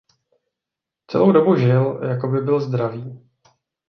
[1.11, 3.21] Celou dobu žil jakoby byl zdravý.